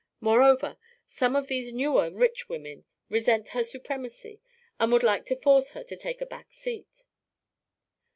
Moreover, 0.19 0.79
some 1.05 1.35
of 1.35 1.45
these 1.45 1.71
newer 1.71 2.09
rich 2.09 2.49
women 2.49 2.85
resent 3.11 3.49
her 3.49 3.63
supremacy 3.63 4.41
and 4.79 4.91
would 4.91 5.03
like 5.03 5.25
to 5.25 5.39
force 5.39 5.69
her 5.77 5.83
to 5.83 5.95
take 5.95 6.21
a 6.21 6.25
back 6.25 6.51
seat. 6.51 7.03